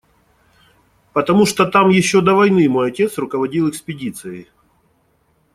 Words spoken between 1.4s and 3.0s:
что там еще до войны мой